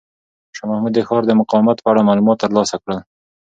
شاه 0.55 0.67
محمود 0.71 0.93
د 0.95 0.99
ښار 1.07 1.23
د 1.27 1.31
مقاومت 1.41 1.77
په 1.81 1.89
اړه 1.91 2.07
معلومات 2.09 2.37
ترلاسه 2.43 2.75
کړل. 2.83 2.99